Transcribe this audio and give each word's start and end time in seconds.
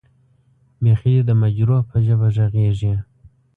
بېخي 0.81 1.13
دې 1.17 1.21
د 1.27 1.31
مجروح 1.41 1.83
به 1.91 1.97
ژبه 2.05 2.27
غږېږې. 2.35 2.93